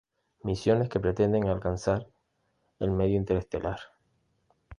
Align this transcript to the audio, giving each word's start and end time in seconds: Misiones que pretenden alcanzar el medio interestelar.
Misiones 0.41 0.89
que 0.89 0.99
pretenden 0.99 1.47
alcanzar 1.47 2.07
el 2.79 2.89
medio 2.89 3.17
interestelar. 3.17 3.81